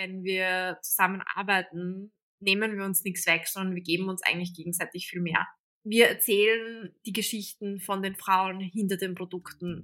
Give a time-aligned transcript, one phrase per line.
[0.00, 2.10] wenn wir zusammenarbeiten,
[2.40, 5.46] nehmen wir uns nichts weg, sondern wir geben uns eigentlich gegenseitig viel mehr.
[5.84, 9.82] Wir erzählen die Geschichten von den Frauen hinter den Produkten.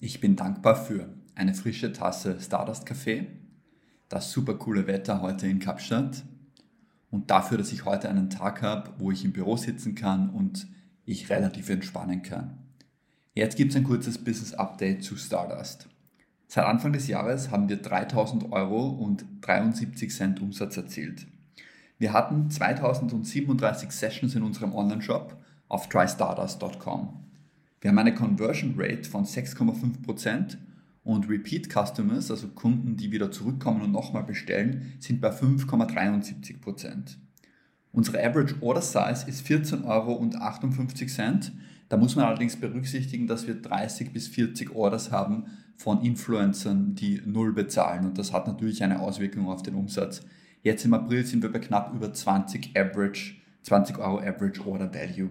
[0.00, 3.28] Ich bin dankbar für eine frische Tasse Stardust Kaffee,
[4.08, 6.24] das super coole Wetter heute in Kapstadt
[7.10, 10.66] und dafür, dass ich heute einen Tag habe, wo ich im Büro sitzen kann und
[11.04, 12.58] ich relativ entspannen kann.
[13.34, 15.88] Jetzt gibt es ein kurzes Business Update zu Stardust.
[16.48, 21.28] Seit Anfang des Jahres haben wir 3000 Euro und 73 Cent Umsatz erzielt.
[21.98, 25.36] Wir hatten 2037 Sessions in unserem Online-Shop
[25.68, 27.24] auf trystardust.com.
[27.80, 30.56] Wir haben eine Conversion Rate von 6,5%
[31.08, 37.16] und Repeat Customers, also Kunden, die wieder zurückkommen und nochmal bestellen, sind bei 5,73%.
[37.92, 41.50] Unsere Average Order Size ist 14,58 Euro.
[41.88, 47.22] Da muss man allerdings berücksichtigen, dass wir 30 bis 40 Orders haben von Influencern, die
[47.24, 48.04] null bezahlen.
[48.04, 50.20] Und das hat natürlich eine Auswirkung auf den Umsatz.
[50.62, 55.30] Jetzt im April sind wir bei knapp über 20 Average, 20 Euro Average Order Value.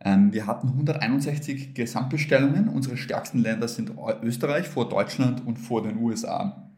[0.00, 2.68] Ähm, wir hatten 161 Gesamtbestellungen.
[2.68, 6.70] Unsere stärksten Länder sind Österreich vor Deutschland und vor den USA.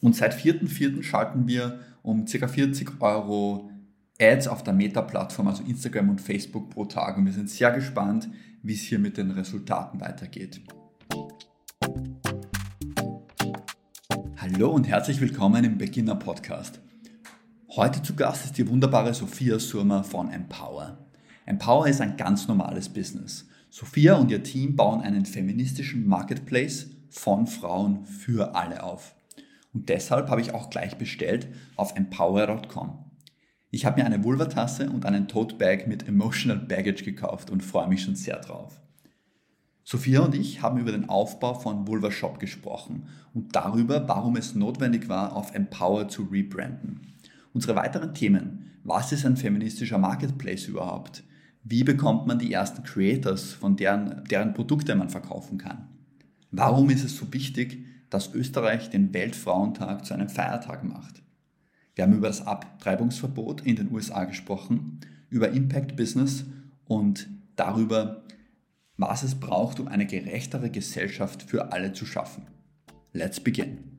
[0.00, 1.02] Und seit 4.4.
[1.02, 2.48] schalten wir um ca.
[2.48, 3.70] 40 Euro
[4.20, 7.16] Ads auf der Meta-Plattform, also Instagram und Facebook pro Tag.
[7.16, 8.28] Und wir sind sehr gespannt,
[8.62, 10.60] wie es hier mit den Resultaten weitergeht.
[14.36, 16.80] Hallo und herzlich willkommen im Beginner Podcast.
[17.70, 21.05] Heute zu Gast ist die wunderbare Sophia Surma von Empower.
[21.46, 23.46] Empower ist ein ganz normales Business.
[23.70, 29.14] Sophia und ihr Team bauen einen feministischen Marketplace von Frauen für alle auf.
[29.72, 32.98] Und deshalb habe ich auch gleich bestellt auf empower.com.
[33.70, 37.88] Ich habe mir eine Vulva-Tasse und einen Tote Bag mit Emotional Baggage gekauft und freue
[37.88, 38.80] mich schon sehr drauf.
[39.84, 44.56] Sophia und ich haben über den Aufbau von Vulva Shop gesprochen und darüber, warum es
[44.56, 47.02] notwendig war, auf Empower zu rebranden.
[47.52, 48.72] Unsere weiteren Themen.
[48.82, 51.22] Was ist ein feministischer Marketplace überhaupt?
[51.68, 55.88] Wie bekommt man die ersten Creators, von deren, deren Produkte man verkaufen kann?
[56.52, 61.24] Warum ist es so wichtig, dass Österreich den Weltfrauentag zu einem Feiertag macht?
[61.96, 66.44] Wir haben über das Abtreibungsverbot in den USA gesprochen, über Impact Business
[66.84, 68.22] und darüber,
[68.96, 72.46] was es braucht, um eine gerechtere Gesellschaft für alle zu schaffen.
[73.12, 73.98] Let's begin.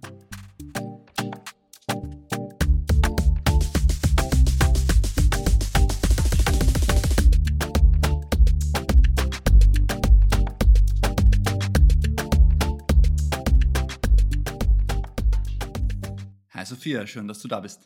[16.87, 17.85] Sophia, schön, dass du da bist.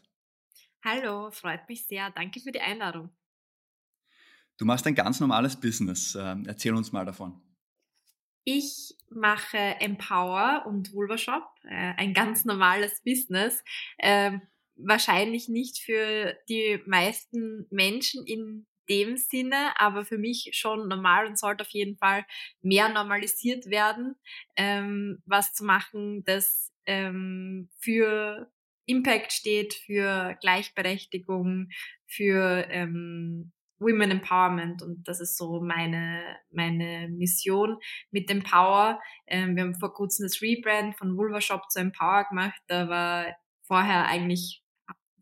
[0.86, 2.12] Hallo, freut mich sehr.
[2.12, 3.10] Danke für die Einladung.
[4.58, 6.14] Du machst ein ganz normales Business.
[6.14, 7.42] Ähm, erzähl uns mal davon.
[8.44, 13.64] Ich mache Empower und Vulva Shop, äh, ein ganz normales Business.
[13.98, 14.44] Ähm,
[14.76, 21.40] wahrscheinlich nicht für die meisten Menschen in dem Sinne, aber für mich schon normal und
[21.40, 22.24] sollte auf jeden Fall
[22.62, 24.14] mehr normalisiert werden,
[24.58, 26.68] ähm, was zu machen, das
[27.80, 28.52] für
[28.86, 31.70] Impact steht für Gleichberechtigung,
[32.08, 37.78] für ähm, Women Empowerment und das ist so meine, meine Mission
[38.12, 39.02] mit Empower.
[39.28, 42.62] Ähm, wir haben vor kurzem das Rebrand von Vulva Shop zu Empower gemacht.
[42.68, 44.62] Da war vorher eigentlich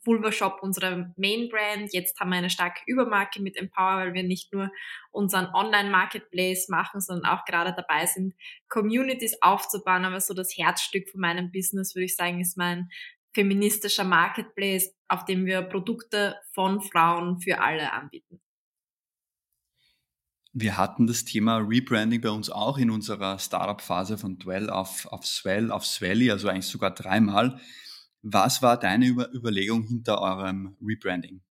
[0.03, 1.93] Vulva Shop unsere Main Brand.
[1.93, 4.71] Jetzt haben wir eine starke Übermarke mit Empower, weil wir nicht nur
[5.11, 8.33] unseren Online Marketplace machen, sondern auch gerade dabei sind,
[8.67, 10.05] Communities aufzubauen.
[10.05, 12.89] Aber so das Herzstück von meinem Business, würde ich sagen, ist mein
[13.33, 18.41] feministischer Marketplace, auf dem wir Produkte von Frauen für alle anbieten.
[20.51, 25.25] Wir hatten das Thema Rebranding bei uns auch in unserer Startup-Phase von Dwell auf, auf
[25.25, 27.59] Swell, auf Swelly, also eigentlich sogar dreimal.
[28.21, 31.41] Was war deine Über Überlegung hinter eurem Rebranding?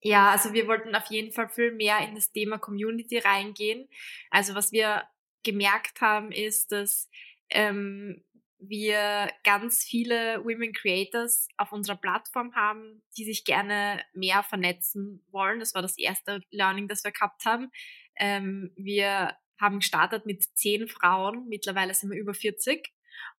[0.00, 3.88] Ja, also wir wollten auf jeden Fall viel mehr in das Thema Community reingehen.
[4.30, 5.02] Also was wir
[5.42, 7.08] gemerkt haben, ist, dass
[7.50, 8.22] ähm,
[8.58, 15.60] wir ganz viele Women Creators auf unserer Plattform haben, die sich gerne mehr vernetzen wollen.
[15.60, 17.70] Das war das erste Learning, das wir gehabt haben.
[18.16, 22.92] Ähm, wir haben gestartet mit zehn Frauen, mittlerweile sind wir über 40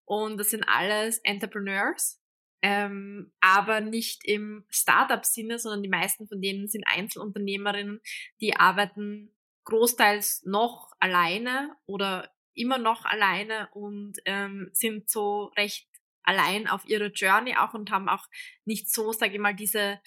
[0.04, 2.20] und das sind alles Entrepreneurs,
[2.62, 8.00] ähm, aber nicht im Startup-Sinne, sondern die meisten von denen sind Einzelunternehmerinnen,
[8.40, 9.32] die arbeiten
[9.64, 15.88] großteils noch alleine oder immer noch alleine und ähm, sind so recht
[16.22, 18.26] allein auf ihrer Journey auch und haben auch
[18.64, 20.00] nicht so, sage ich mal, diese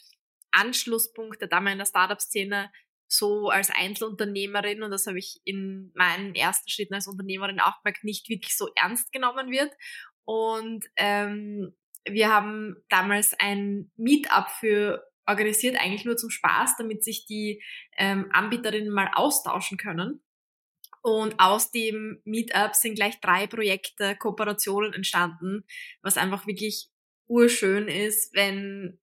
[0.51, 2.71] Anschlusspunkte da mal in der Startup-Szene
[3.07, 8.03] so als Einzelunternehmerin, und das habe ich in meinen ersten Schritten als Unternehmerin auch gemerkt,
[8.03, 9.71] nicht wirklich so ernst genommen wird.
[10.23, 17.25] Und ähm, wir haben damals ein Meetup für organisiert, eigentlich nur zum Spaß, damit sich
[17.25, 17.61] die
[17.97, 20.23] ähm, Anbieterinnen mal austauschen können.
[21.01, 25.65] Und aus dem Meetup sind gleich drei Projekte, Kooperationen entstanden,
[26.01, 26.89] was einfach wirklich
[27.27, 28.99] urschön ist, wenn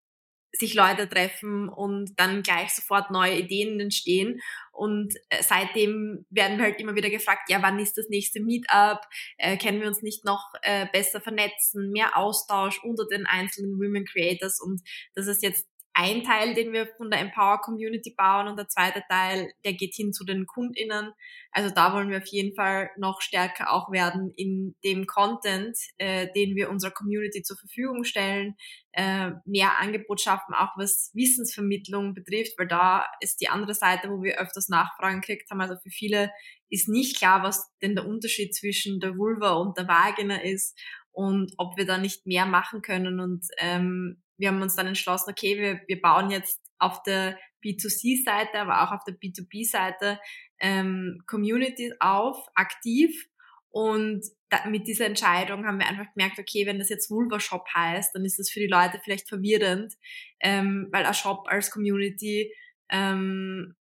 [0.53, 4.41] sich Leute treffen und dann gleich sofort neue Ideen entstehen.
[4.73, 9.01] Und äh, seitdem werden wir halt immer wieder gefragt, ja, wann ist das nächste Meetup?
[9.37, 11.91] Äh, können wir uns nicht noch äh, besser vernetzen?
[11.91, 14.61] Mehr Austausch unter den einzelnen Women Creators.
[14.61, 14.81] Und
[15.15, 15.69] das ist jetzt
[15.99, 19.97] ein Teil, den wir von der Empower Community bauen und der zweite Teil, der geht
[19.97, 21.13] hin zu den KundInnen.
[21.51, 26.29] Also da wollen wir auf jeden Fall noch stärker auch werden in dem Content, äh,
[26.37, 28.55] den wir unserer Community zur Verfügung stellen,
[28.93, 34.23] äh, mehr Angebot schaffen, auch was Wissensvermittlung betrifft, weil da ist die andere Seite, wo
[34.23, 35.61] wir öfters Nachfragen gekriegt haben.
[35.61, 36.31] Also für viele
[36.71, 40.79] ist nicht klar, was denn der Unterschied zwischen der Vulva und der Vagina ist
[41.11, 45.31] und ob wir da nicht mehr machen können und ähm, wir haben uns dann entschlossen,
[45.31, 50.21] okay, wir, wir bauen jetzt auf der B2C-Seite, aber auch auf der B2B-Seite
[50.61, 53.29] ähm, Communities auf, aktiv.
[53.71, 57.67] Und da, mit dieser Entscheidung haben wir einfach gemerkt, okay, wenn das jetzt Vulva Shop
[57.75, 59.95] heißt, dann ist das für die Leute vielleicht verwirrend,
[60.41, 62.55] ähm, weil ein Shop als Community,
[62.89, 63.77] ähm,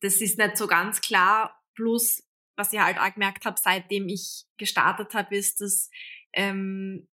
[0.00, 1.60] das ist nicht so ganz klar.
[1.74, 2.22] Plus,
[2.56, 5.90] was ich halt auch gemerkt habe, seitdem ich gestartet habe, ist, dass
[6.32, 7.08] ähm,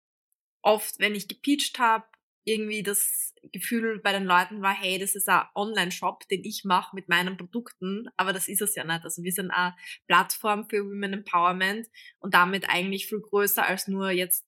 [0.62, 2.06] oft, wenn ich gepitcht habe,
[2.44, 6.94] irgendwie das Gefühl bei den Leuten war, hey, das ist ein Online-Shop, den ich mache
[6.94, 9.04] mit meinen Produkten, aber das ist es ja nicht.
[9.04, 9.74] Also wir sind eine
[10.06, 14.44] Plattform für Women Empowerment und damit eigentlich viel größer als nur jetzt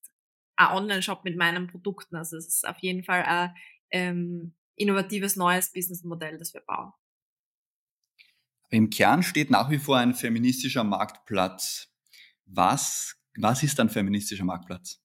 [0.55, 2.15] ein Online-Shop mit meinen Produkten.
[2.15, 3.55] Also es ist auf jeden Fall ein
[3.91, 6.93] ähm, innovatives neues Businessmodell, das wir bauen.
[8.69, 11.93] Im Kern steht nach wie vor ein feministischer Marktplatz.
[12.45, 15.04] Was, was ist ein feministischer Marktplatz?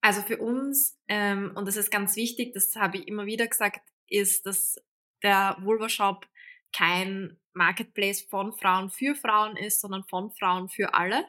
[0.00, 3.80] Also für uns, ähm, und das ist ganz wichtig, das habe ich immer wieder gesagt,
[4.08, 4.76] ist, dass
[5.22, 6.26] der Vulva Shop
[6.72, 11.26] kein Marketplace von Frauen für Frauen ist, sondern von Frauen für alle.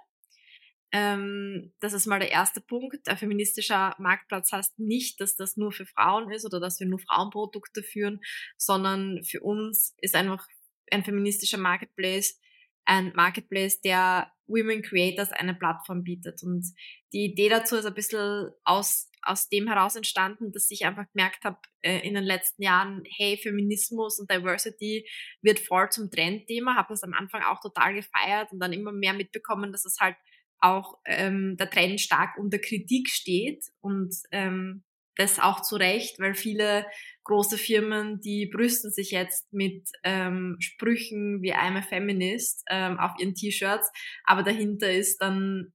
[0.93, 3.07] Ähm, das ist mal der erste Punkt.
[3.07, 6.99] Ein feministischer Marktplatz heißt nicht, dass das nur für Frauen ist oder dass wir nur
[6.99, 8.21] Frauenprodukte führen,
[8.57, 10.47] sondern für uns ist einfach
[10.91, 12.39] ein feministischer Marketplace
[12.85, 16.43] ein Marketplace, der Women Creators eine Plattform bietet.
[16.43, 16.65] Und
[17.13, 21.43] die Idee dazu ist ein bisschen aus, aus dem heraus entstanden, dass ich einfach gemerkt
[21.43, 25.07] habe äh, in den letzten Jahren, hey, Feminismus und Diversity
[25.41, 29.13] wird voll zum Trendthema, habe das am Anfang auch total gefeiert und dann immer mehr
[29.13, 30.15] mitbekommen, dass es halt
[30.59, 34.83] auch ähm, der Trend stark unter Kritik steht und ähm,
[35.15, 36.85] das auch zu Recht, weil viele
[37.23, 43.11] große Firmen, die brüsten sich jetzt mit ähm, Sprüchen wie I'm a Feminist ähm, auf
[43.19, 43.91] ihren T-Shirts,
[44.25, 45.73] aber dahinter ist dann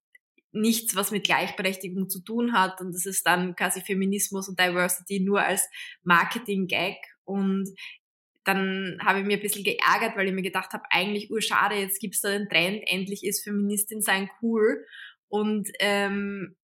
[0.56, 2.80] nichts, was mit Gleichberechtigung zu tun hat.
[2.80, 5.68] Und das ist dann quasi Feminismus und Diversity nur als
[6.02, 6.96] Marketing-Gag.
[7.24, 7.68] Und
[8.44, 12.00] dann habe ich mir ein bisschen geärgert, weil ich mir gedacht habe, eigentlich urschade, jetzt
[12.00, 14.84] gibt's da den Trend, endlich ist Feministin sein cool.
[15.28, 16.56] Und ähm,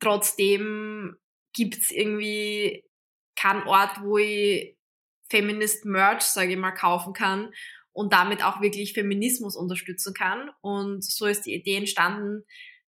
[0.00, 1.16] trotzdem
[1.52, 2.84] gibt's irgendwie
[3.38, 4.76] keinen Ort, wo ich
[5.30, 7.52] Feminist Merch, sage ich mal, kaufen kann
[7.92, 10.50] und damit auch wirklich Feminismus unterstützen kann.
[10.60, 12.44] Und so ist die Idee entstanden,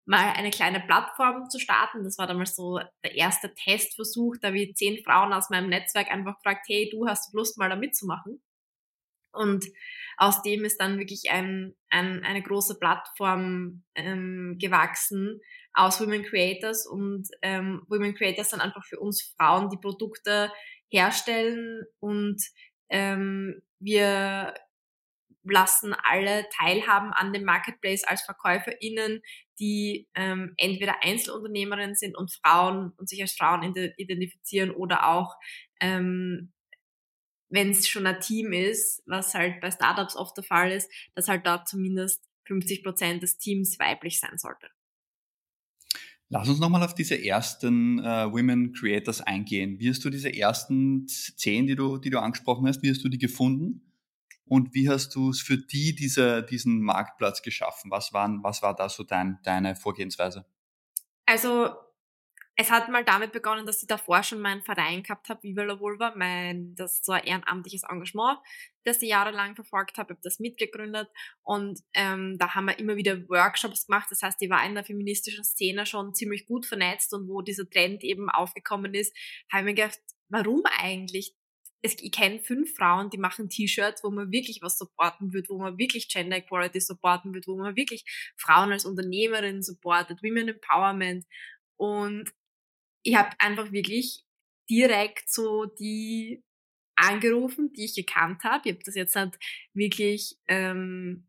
[0.04, 2.02] mal eine kleine Plattform zu starten.
[2.02, 4.36] Das war damals so der erste Testversuch.
[4.40, 7.76] Da ich zehn Frauen aus meinem Netzwerk einfach gefragt, hey, du hast Lust mal da
[7.76, 8.42] mitzumachen?
[9.38, 9.64] Und
[10.16, 15.40] aus dem ist dann wirklich ein, ein, eine große Plattform ähm, gewachsen
[15.74, 20.50] aus Women Creators und ähm, Women Creators sind einfach für uns Frauen, die Produkte
[20.90, 22.42] herstellen und
[22.88, 24.54] ähm, wir
[25.44, 29.22] lassen alle teilhaben an dem Marketplace als VerkäuferInnen,
[29.60, 33.62] die ähm, entweder Einzelunternehmerinnen sind und Frauen und sich als Frauen
[33.96, 35.36] identifizieren oder auch
[35.80, 36.52] ähm,
[37.50, 41.28] wenn es schon ein Team ist, was halt bei Startups oft der Fall ist, dass
[41.28, 44.68] halt da zumindest 50 Prozent des Teams weiblich sein sollte.
[46.30, 49.78] Lass uns nochmal auf diese ersten äh, Women Creators eingehen.
[49.80, 53.08] Wie hast du diese ersten zehn, die du, die du angesprochen hast, wie hast du
[53.08, 53.80] die gefunden?
[54.44, 57.90] Und wie hast du es für die diese, diesen Marktplatz geschaffen?
[57.90, 60.44] Was, waren, was war da so dein, deine Vorgehensweise?
[61.24, 61.70] Also
[62.60, 65.78] es hat mal damit begonnen, dass ich davor schon meinen Verein gehabt habe, Viva la
[65.78, 68.40] Vulva, mein, das ist so ein ehrenamtliches Engagement,
[68.82, 71.08] das ich jahrelang verfolgt habe, habe das mitgegründet
[71.44, 74.82] und ähm, da haben wir immer wieder Workshops gemacht, das heißt, ich war in der
[74.82, 79.16] feministischen Szene schon ziemlich gut vernetzt und wo dieser Trend eben aufgekommen ist,
[79.52, 81.36] habe ich mir gedacht, warum eigentlich?
[81.80, 85.78] ich kenne fünf Frauen, die machen T-Shirts, wo man wirklich was supporten wird, wo man
[85.78, 88.04] wirklich Gender Equality supporten wird, wo man wirklich
[88.36, 91.24] Frauen als Unternehmerin supportet, Women Empowerment.
[91.76, 92.32] Und
[93.08, 94.24] ich habe einfach wirklich
[94.68, 96.44] direkt so die
[96.94, 98.68] angerufen, die ich gekannt habe.
[98.68, 99.38] Ich habe das jetzt halt
[99.72, 101.26] wirklich ähm,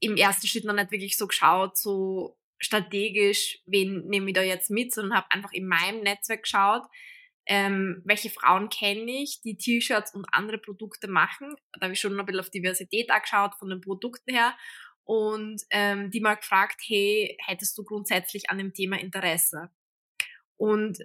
[0.00, 4.70] im ersten Schritt noch nicht wirklich so geschaut, so strategisch, wen nehme ich da jetzt
[4.70, 6.82] mit, sondern habe einfach in meinem Netzwerk geschaut,
[7.46, 11.54] ähm, welche Frauen kenne ich, die T-Shirts und andere Produkte machen.
[11.74, 14.56] Da habe ich schon ein bisschen auf Diversität angeschaut von den Produkten her
[15.04, 19.70] und ähm, die mal gefragt, hey, hättest du grundsätzlich an dem Thema Interesse?
[20.56, 20.98] Und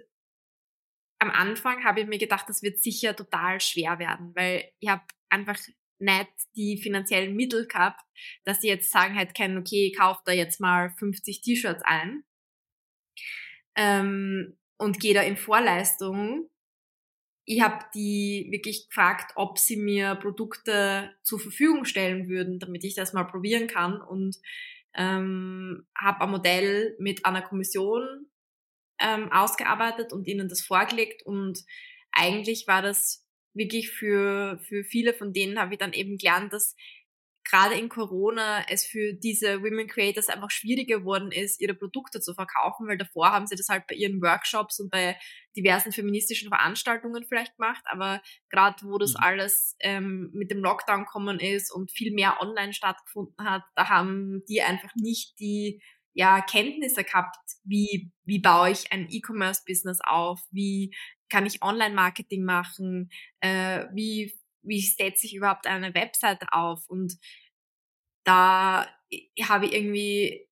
[1.20, 5.02] am Anfang habe ich mir gedacht, das wird sicher total schwer werden, weil ich habe
[5.28, 5.58] einfach
[5.98, 8.00] nicht die finanziellen Mittel gehabt,
[8.44, 12.24] dass die jetzt sagen halt können, okay, ich kaufe da jetzt mal 50 T-Shirts ein
[13.76, 16.48] ähm, und gehe da in Vorleistung.
[17.44, 22.94] Ich habe die wirklich gefragt, ob sie mir Produkte zur Verfügung stellen würden, damit ich
[22.94, 24.36] das mal probieren kann und
[24.94, 28.29] ähm, habe ein Modell mit einer Kommission
[29.00, 31.24] ähm, ausgearbeitet und ihnen das vorgelegt.
[31.24, 31.64] Und
[32.12, 36.76] eigentlich war das wirklich für, für viele von denen habe ich dann eben gelernt, dass
[37.50, 42.34] gerade in Corona es für diese Women Creators einfach schwieriger geworden ist, ihre Produkte zu
[42.34, 45.18] verkaufen, weil davor haben sie das halt bei ihren Workshops und bei
[45.56, 49.20] diversen feministischen Veranstaltungen vielleicht gemacht, aber gerade wo das mhm.
[49.20, 54.42] alles ähm, mit dem Lockdown gekommen ist und viel mehr online stattgefunden hat, da haben
[54.48, 55.82] die einfach nicht die
[56.14, 60.94] ja, Kenntnisse gehabt, wie, wie baue ich ein E-Commerce-Business auf, wie
[61.28, 66.88] kann ich Online-Marketing machen, äh, wie, wie setze ich überhaupt eine Webseite auf?
[66.88, 67.16] Und
[68.24, 68.86] da
[69.42, 70.46] habe ich irgendwie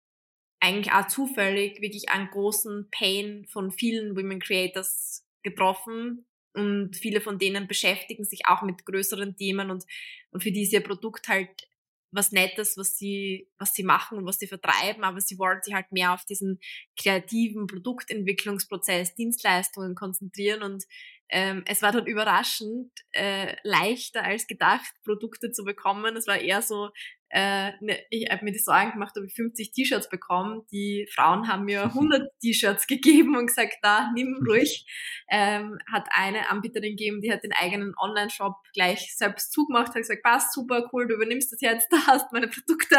[0.61, 6.27] eigentlich auch zufällig wirklich einen großen Pain von vielen Women Creators getroffen.
[6.55, 9.85] Und viele von denen beschäftigen sich auch mit größeren Themen und,
[10.31, 11.69] und für die ist ihr Produkt halt
[12.11, 15.75] was Nettes, was sie, was sie machen und was sie vertreiben, aber sie wollen sich
[15.75, 16.59] halt mehr auf diesen
[16.99, 20.85] kreativen Produktentwicklungsprozess, Dienstleistungen konzentrieren und
[21.31, 26.17] ähm, es war dann überraschend äh, leichter als gedacht, Produkte zu bekommen.
[26.17, 26.89] Es war eher so,
[27.31, 30.65] äh, ne, ich habe mir die Sorgen gemacht, ob ich 50 T-Shirts bekomme.
[30.73, 34.87] Die Frauen haben mir 100 T-Shirts gegeben und gesagt, da, nimm ruhig.
[35.31, 40.23] Ähm, hat eine Anbieterin gegeben, die hat den eigenen Online-Shop gleich selbst zugemacht, hat gesagt,
[40.23, 42.97] passt, super, cool, du übernimmst das jetzt, da hast meine Produkte.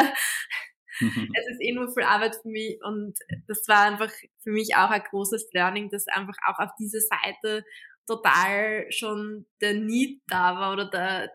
[1.01, 3.17] es ist eh nur viel Arbeit für mich und
[3.47, 4.11] das war einfach
[4.43, 7.63] für mich auch ein großes Learning, dass einfach auch auf diese Seite
[8.05, 11.31] total schon der Need da war oder der,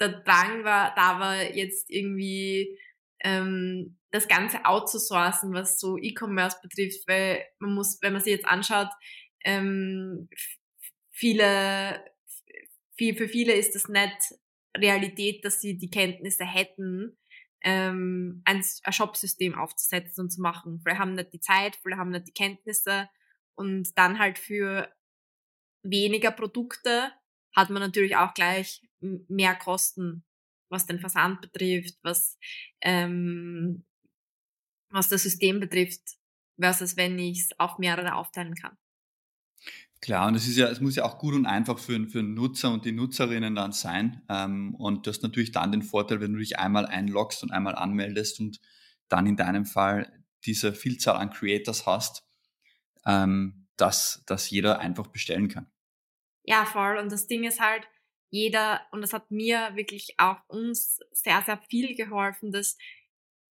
[0.00, 2.78] der Drang war, da war jetzt irgendwie
[3.20, 8.46] ähm, das Ganze outzusourcen, was so E-Commerce betrifft, weil man muss, wenn man sich jetzt
[8.46, 8.88] anschaut,
[9.44, 10.28] ähm,
[11.10, 12.04] viele,
[12.96, 14.34] viel, für viele ist das nicht
[14.76, 17.18] Realität, dass sie die Kenntnisse hätten,
[17.62, 20.80] ähm, ein, ein Shopsystem aufzusetzen und zu machen.
[20.84, 23.08] Viele haben nicht die Zeit, viele haben nicht die Kenntnisse
[23.54, 24.92] und dann halt für
[25.82, 27.12] weniger Produkte
[27.54, 30.24] hat man natürlich auch gleich mehr Kosten,
[30.68, 32.38] was den Versand betrifft, was,
[32.80, 33.84] ähm,
[34.90, 36.16] was das System betrifft,
[36.60, 38.76] versus wenn ich es auf mehrere aufteilen kann.
[40.00, 42.34] Klar, und es ist ja, es muss ja auch gut und einfach für, für den
[42.34, 44.22] Nutzer und die Nutzerinnen dann sein.
[44.28, 47.74] Ähm, und das ist natürlich dann den Vorteil, wenn du dich einmal einloggst und einmal
[47.74, 48.60] anmeldest und
[49.08, 50.12] dann in deinem Fall
[50.44, 52.24] diese Vielzahl an Creators hast,
[53.06, 55.68] ähm, dass, dass jeder einfach bestellen kann.
[56.44, 56.98] Ja, voll.
[56.98, 57.88] Und das Ding ist halt,
[58.30, 62.76] jeder, und das hat mir wirklich auch uns sehr, sehr viel geholfen, dass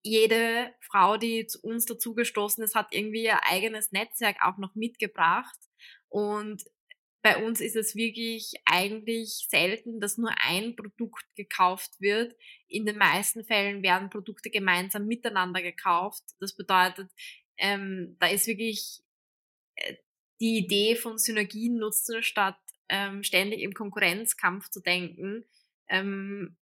[0.04, 5.58] jede Frau, die zu uns dazugestoßen ist, hat irgendwie ihr eigenes Netzwerk auch noch mitgebracht.
[6.10, 6.64] Und
[7.24, 12.36] bei uns ist es wirklich eigentlich selten, dass nur ein Produkt gekauft wird.
[12.68, 16.24] In den meisten Fällen werden Produkte gemeinsam miteinander gekauft.
[16.40, 17.10] Das bedeutet,
[17.58, 19.02] ähm, da ist wirklich
[19.76, 19.96] äh,
[20.40, 25.46] die Idee von Synergien nutzen statt ähm, ständig im Konkurrenzkampf zu denken.
[25.90, 26.58] Ähm,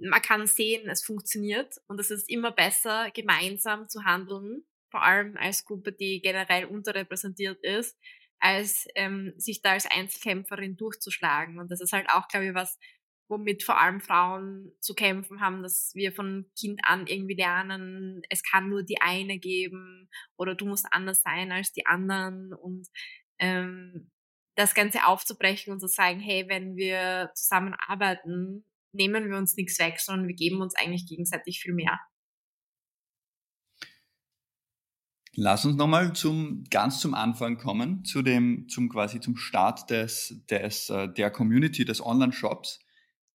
[0.00, 5.36] man kann sehen, es funktioniert und es ist immer besser, gemeinsam zu handeln, vor allem
[5.36, 7.98] als Gruppe, die generell unterrepräsentiert ist,
[8.40, 11.58] als ähm, sich da als Einzelkämpferin durchzuschlagen.
[11.58, 12.78] Und das ist halt auch, glaube ich, was,
[13.28, 18.42] womit vor allem Frauen zu kämpfen haben, dass wir von Kind an irgendwie lernen, es
[18.42, 22.88] kann nur die eine geben oder du musst anders sein als die anderen und
[23.38, 24.10] ähm,
[24.54, 29.98] das Ganze aufzubrechen und zu sagen, hey, wenn wir zusammenarbeiten, nehmen wir uns nichts weg,
[29.98, 31.98] sondern wir geben uns eigentlich gegenseitig viel mehr.
[35.34, 40.42] Lass uns nochmal zum, ganz zum Anfang kommen, zu dem, zum quasi zum Start des,
[40.50, 42.80] des, äh, der Community, des Online-Shops.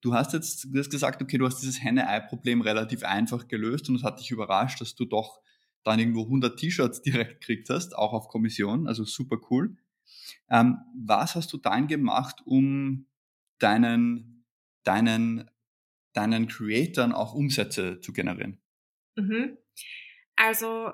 [0.02, 3.96] Du hast jetzt du hast gesagt, okay, du hast dieses Henne-Ei-Problem relativ einfach gelöst und
[3.96, 5.42] es hat dich überrascht, dass du doch
[5.84, 9.76] dann irgendwo 100 T-Shirts direkt gekriegt hast, auch auf Kommission, also super cool.
[10.50, 13.08] Ähm, was hast du dann gemacht, um
[13.60, 14.46] deinen,
[14.84, 15.50] deinen,
[16.14, 18.62] deinen Creatoren auch Umsätze zu generieren?
[19.16, 19.58] Mhm.
[20.36, 20.94] Also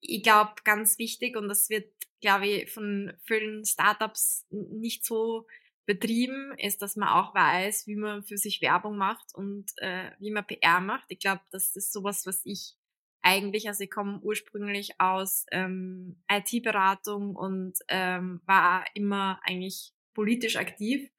[0.00, 1.90] ich glaube, ganz wichtig und das wird,
[2.20, 5.46] glaube ich, von vielen Startups nicht so
[5.86, 10.30] betrieben, ist, dass man auch weiß, wie man für sich Werbung macht und äh, wie
[10.30, 11.06] man PR macht.
[11.08, 12.76] Ich glaube, das ist sowas, was ich
[13.24, 21.10] eigentlich, also ich komme ursprünglich aus ähm, IT-Beratung und ähm, war immer eigentlich politisch aktiv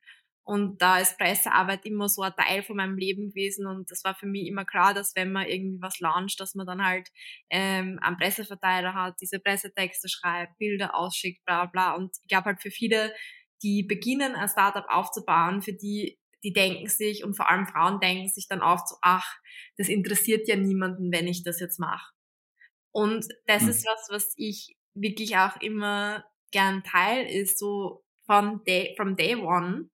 [0.47, 4.13] und da ist Pressearbeit immer so ein Teil von meinem Leben gewesen und das war
[4.13, 7.09] für mich immer klar, dass wenn man irgendwie was launcht, dass man dann halt
[7.49, 11.95] ähm, einen Presseverteiler hat, diese Pressetexte schreibt, Bilder ausschickt, bla bla.
[11.95, 13.11] Und ich glaube halt für viele,
[13.63, 18.29] die beginnen, ein Startup aufzubauen, für die, die denken sich und vor allem Frauen denken
[18.29, 19.35] sich dann oft so, ach,
[19.77, 22.13] das interessiert ja niemanden, wenn ich das jetzt mache.
[22.91, 23.69] Und das mhm.
[23.69, 29.35] ist was, was ich wirklich auch immer gern teil, ist so von day, from day
[29.35, 29.89] one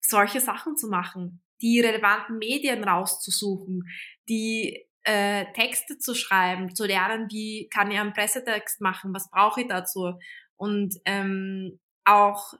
[0.00, 3.84] solche Sachen zu machen, die relevanten Medien rauszusuchen,
[4.28, 9.62] die äh, Texte zu schreiben, zu lernen, wie kann ich einen Pressetext machen, was brauche
[9.62, 10.14] ich dazu
[10.56, 12.54] und ähm, auch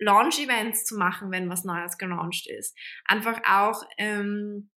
[0.00, 2.76] Launch-Events zu machen, wenn was Neues gelauncht ist.
[3.04, 4.70] Einfach auch ähm,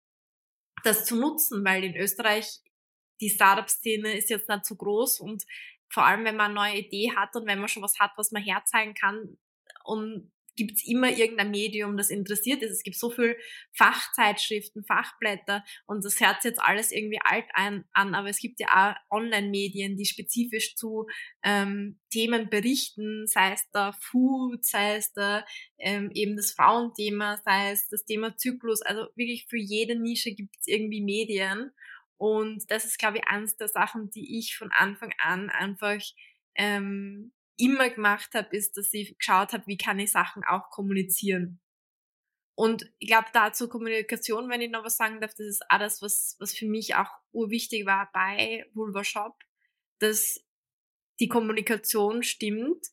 [0.83, 2.61] das zu nutzen, weil in Österreich
[3.21, 5.45] die Startup-Szene ist jetzt nicht so groß und
[5.93, 8.33] vor allem, wenn man eine neue Idee hat und wenn man schon was hat, was
[8.33, 9.39] man herzeigen kann
[9.85, 12.73] und gibt es immer irgendein Medium, das interessiert ist.
[12.73, 13.37] Es gibt so viel
[13.73, 18.69] Fachzeitschriften, Fachblätter und das hört sich jetzt alles irgendwie alt an, aber es gibt ja
[19.11, 21.07] auch Online-Medien, die spezifisch zu
[21.43, 25.47] ähm, Themen berichten, sei es der Food, sei es der,
[25.79, 28.83] ähm, eben das Frauenthema, sei es das Thema Zyklus.
[28.83, 31.71] Also wirklich für jede Nische gibt es irgendwie Medien.
[32.19, 36.01] Und das ist, glaube ich, eines der Sachen, die ich von Anfang an einfach
[36.55, 37.33] ähm,
[37.63, 41.61] immer gemacht habe, ist, dass ich geschaut habe, wie kann ich Sachen auch kommunizieren.
[42.55, 46.03] Und ich glaube, da zur Kommunikation, wenn ich noch was sagen darf, das ist alles,
[46.03, 49.39] was, was für mich auch urwichtig war bei Vulva Shop,
[50.01, 50.45] dass
[51.21, 52.85] die Kommunikation stimmt.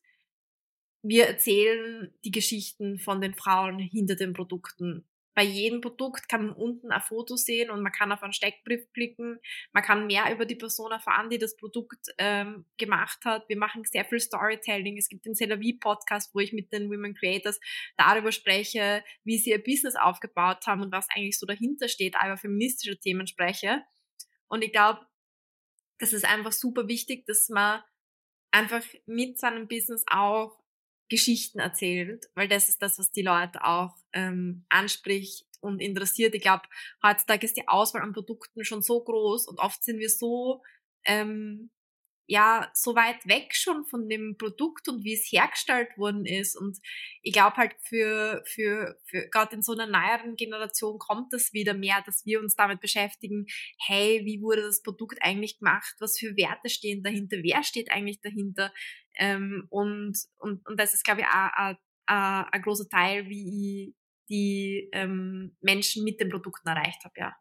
[1.02, 5.09] Wir erzählen die Geschichten von den Frauen hinter den Produkten
[5.40, 8.92] bei jedem Produkt kann man unten ein Foto sehen und man kann auf einen Steckbrief
[8.92, 9.40] klicken.
[9.72, 13.48] Man kann mehr über die Person erfahren, die das Produkt ähm, gemacht hat.
[13.48, 14.98] Wir machen sehr viel Storytelling.
[14.98, 17.58] Es gibt den Celavi Podcast, wo ich mit den Women Creators
[17.96, 22.36] darüber spreche, wie sie ihr Business aufgebaut haben und was eigentlich so dahinter steht, über
[22.36, 23.82] feministische Themen spreche.
[24.46, 25.06] Und ich glaube,
[26.00, 27.82] das ist einfach super wichtig, dass man
[28.50, 30.59] einfach mit seinem Business auch
[31.10, 36.34] Geschichten erzählt, weil das ist das, was die Leute auch ähm, anspricht und interessiert.
[36.34, 36.62] Ich glaube,
[37.02, 40.62] heutzutage ist die Auswahl an Produkten schon so groß und oft sind wir so
[41.04, 41.70] ähm,
[42.30, 46.56] ja so weit weg schon von dem Produkt und wie es hergestellt worden ist.
[46.56, 46.78] Und
[47.22, 51.74] ich glaube halt für, für, für gerade in so einer neueren Generation kommt das wieder
[51.74, 53.46] mehr, dass wir uns damit beschäftigen,
[53.84, 55.96] hey, wie wurde das Produkt eigentlich gemacht?
[55.98, 57.38] Was für Werte stehen dahinter?
[57.42, 58.72] Wer steht eigentlich dahinter?
[59.16, 63.94] Ähm, und, und, und das ist, glaube ich, auch ein großer Teil, wie ich
[64.28, 67.36] die ähm, Menschen mit den Produkten erreicht habe, ja.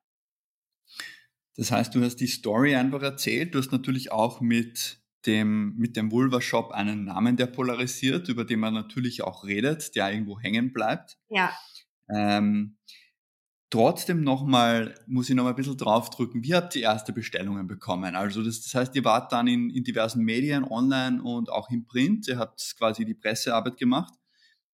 [1.60, 3.54] Das heißt, du hast die Story einfach erzählt.
[3.54, 8.46] Du hast natürlich auch mit dem, mit dem Vulva Shop einen Namen, der polarisiert, über
[8.46, 11.18] den man natürlich auch redet, der irgendwo hängen bleibt.
[11.28, 11.52] Ja.
[12.10, 12.78] Ähm,
[13.70, 18.16] trotzdem nochmal, muss ich nochmal ein bisschen draufdrücken, wie habt ihr erste Bestellungen bekommen?
[18.16, 21.86] Also das, das heißt, ihr wart dann in, in diversen Medien, online und auch im
[21.86, 24.14] Print, ihr habt quasi die Pressearbeit gemacht.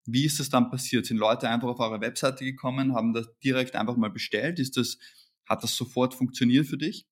[0.06, 1.08] Wie ist das dann passiert?
[1.08, 4.60] Sind Leute einfach auf eure Webseite gekommen, haben das direkt einfach mal bestellt?
[4.60, 5.00] Ist das
[5.47, 7.05] hat das sofort funktioniert für dich?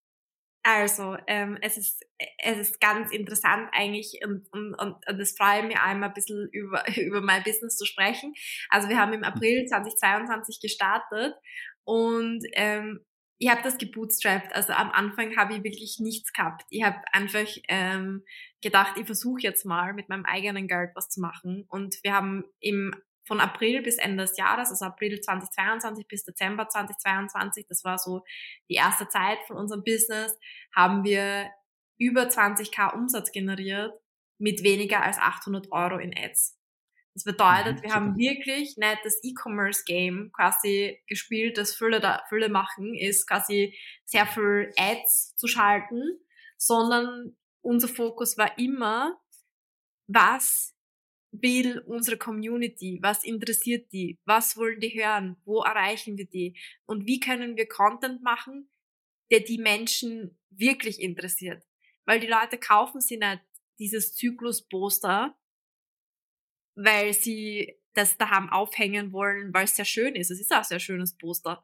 [0.65, 2.05] Also, ähm, es, ist,
[2.37, 6.47] es ist ganz interessant eigentlich und, und, und, und es freut mich einmal ein bisschen
[6.53, 8.33] über, über mein Business zu sprechen.
[8.69, 11.35] Also wir haben im April 2022 gestartet
[11.83, 13.01] und ähm,
[13.39, 14.55] ich habe das gebootstrapped.
[14.55, 16.63] Also am Anfang habe ich wirklich nichts gehabt.
[16.69, 18.23] Ich habe einfach ähm,
[18.61, 21.65] gedacht, ich versuche jetzt mal mit meinem eigenen Geld was zu machen.
[21.67, 22.93] Und wir haben im
[23.25, 28.23] von April bis Ende des Jahres, also April 2022 bis Dezember 2022, das war so
[28.69, 30.37] die erste Zeit von unserem Business,
[30.75, 31.49] haben wir
[31.97, 33.93] über 20k Umsatz generiert
[34.37, 36.57] mit weniger als 800 Euro in Ads.
[37.13, 42.49] Das bedeutet, mhm, wir haben wirklich nicht das E-Commerce-Game quasi gespielt, das Fülle, da, Fülle
[42.49, 46.01] machen ist, quasi sehr viel Ads zu schalten,
[46.57, 49.17] sondern unser Fokus war immer,
[50.07, 50.75] was
[51.41, 52.99] will unsere Community?
[53.01, 54.19] Was interessiert die?
[54.25, 55.37] Was wollen die hören?
[55.45, 56.55] Wo erreichen wir die?
[56.85, 58.69] Und wie können wir Content machen,
[59.31, 61.63] der die Menschen wirklich interessiert?
[62.05, 63.41] Weil die Leute kaufen sie nicht
[63.79, 65.35] dieses Zyklus-Poster,
[66.75, 70.31] weil sie das daheim aufhängen wollen, weil es sehr schön ist.
[70.31, 71.63] Es ist auch ein sehr schönes Poster.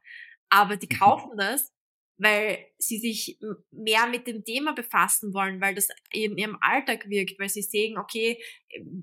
[0.49, 0.97] Aber die mhm.
[0.97, 1.73] kaufen das,
[2.19, 3.39] weil sie sich
[3.71, 7.97] mehr mit dem Thema befassen wollen, weil das in ihrem Alltag wirkt, weil sie sehen,
[7.97, 8.37] okay,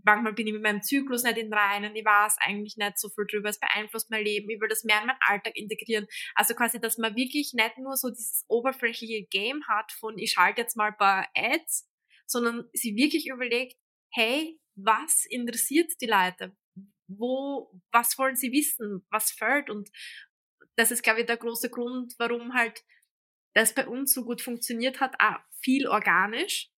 [0.04, 3.24] manchmal bin ich mit meinem Zyklus nicht in Reinen, ich weiß eigentlich nicht so viel
[3.26, 6.06] drüber, es beeinflusst mein Leben, ich will das mehr in meinen Alltag integrieren.
[6.34, 10.60] Also quasi, dass man wirklich nicht nur so dieses oberflächliche Game hat von, ich schalte
[10.60, 11.88] jetzt mal ein paar Ads,
[12.26, 13.76] sondern sie wirklich überlegt,
[14.12, 16.54] hey, was interessiert die Leute?
[17.08, 19.06] Wo, was wollen sie wissen?
[19.10, 19.70] Was fällt?
[19.70, 19.88] Und
[20.76, 22.84] das ist, glaube ich, der große Grund, warum halt
[23.56, 26.70] das bei uns so gut funktioniert hat, auch viel organisch,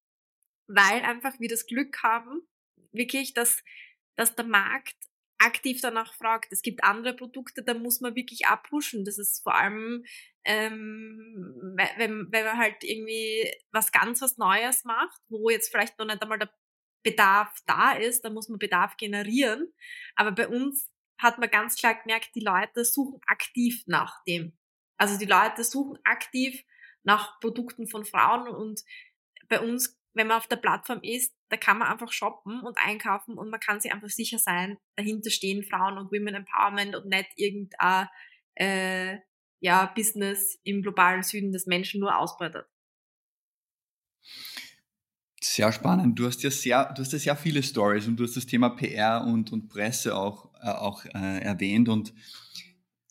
[0.68, 2.42] weil einfach wir das Glück haben,
[2.92, 3.64] wirklich, dass,
[4.14, 4.94] dass der Markt
[5.38, 6.52] aktiv danach fragt.
[6.52, 9.04] Es gibt andere Produkte, da muss man wirklich abpushen.
[9.04, 10.04] Das ist vor allem,
[10.44, 16.06] ähm, wenn, wenn man halt irgendwie was ganz was Neues macht, wo jetzt vielleicht noch
[16.06, 16.54] nicht einmal der
[17.02, 19.72] Bedarf da ist, dann muss man Bedarf generieren.
[20.14, 24.57] Aber bei uns hat man ganz klar gemerkt, die Leute suchen aktiv nach dem.
[24.98, 26.62] Also die Leute suchen aktiv
[27.04, 28.82] nach Produkten von Frauen und
[29.48, 33.38] bei uns, wenn man auf der Plattform ist, da kann man einfach shoppen und einkaufen
[33.38, 37.30] und man kann sich einfach sicher sein, dahinter stehen Frauen und Women Empowerment und nicht
[37.36, 38.08] irgendein
[38.56, 39.18] äh,
[39.60, 42.66] ja, Business im globalen Süden, das Menschen nur ausbeutet.
[45.40, 46.18] Sehr spannend.
[46.18, 48.70] Du hast ja sehr, du hast ja sehr viele Stories und du hast das Thema
[48.70, 52.12] PR und, und Presse auch, äh, auch äh, erwähnt und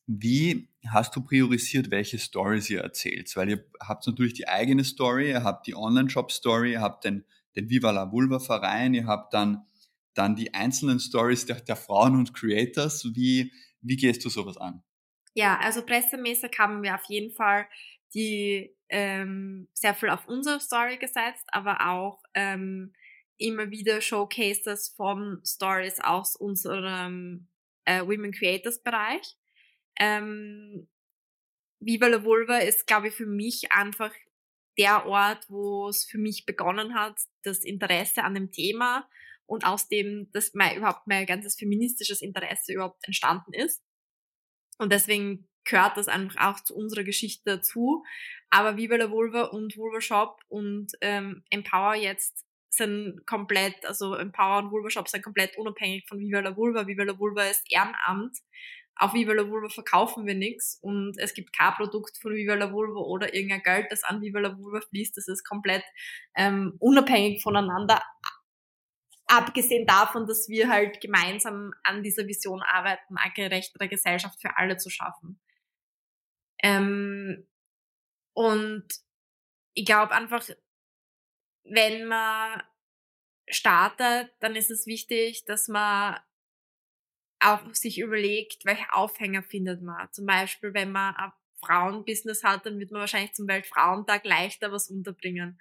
[0.06, 3.36] wie hast du priorisiert, welche Stories ihr erzählt?
[3.36, 7.70] Weil ihr habt natürlich die eigene Story, ihr habt die Online-Shop-Story, ihr habt den, den
[7.70, 9.66] Viva la Vulva-Verein, ihr habt dann,
[10.14, 13.06] dann die einzelnen Stories der, der Frauen und Creators.
[13.16, 14.84] Wie, wie gehst du sowas an?
[15.34, 17.68] Ja, also pressemäßig haben wir auf jeden Fall
[18.14, 22.94] die ähm, sehr viel auf unsere Story gesetzt, aber auch ähm,
[23.38, 27.48] immer wieder Showcases von Stories aus unserem
[27.86, 29.38] äh, Women Creators Bereich.
[30.00, 30.88] Ähm,
[31.80, 34.12] Viva la Vulva ist, glaube ich, für mich einfach
[34.78, 39.08] der Ort, wo es für mich begonnen hat, das Interesse an dem Thema
[39.46, 43.82] und aus dem, dass mein, überhaupt mein ganzes feministisches Interesse überhaupt entstanden ist.
[44.78, 48.04] Und deswegen gehört das einfach auch zu unserer Geschichte dazu.
[48.50, 54.60] Aber Viva la Vulva und Vulva Shop und ähm, Empower jetzt sind komplett, also Empower
[54.60, 56.88] und Vulva Shop sind komplett unabhängig von Viva la Vulva.
[56.88, 58.38] Viva la Vulva ist Ehrenamt
[59.00, 62.72] auf Viva la Vulva verkaufen wir nichts und es gibt kein Produkt von Viva la
[62.72, 65.16] Vulva oder irgendein Geld, das an Viva la Vulva fließt.
[65.18, 65.84] Das ist komplett
[66.36, 68.02] ähm, unabhängig voneinander.
[69.28, 74.78] Abgesehen davon, dass wir halt gemeinsam an dieser Vision arbeiten, eine gerechtere Gesellschaft für alle
[74.78, 75.40] zu schaffen.
[76.64, 77.48] Ähm,
[78.34, 78.88] und
[79.74, 80.44] ich glaube einfach,
[81.66, 82.64] wenn man
[83.50, 86.18] startet, dann ist es wichtig, dass man
[87.40, 90.12] auch sich überlegt, welche Aufhänger findet man.
[90.12, 94.90] Zum Beispiel, wenn man ein Frauenbusiness hat, dann wird man wahrscheinlich zum Weltfrauentag leichter was
[94.90, 95.60] unterbringen.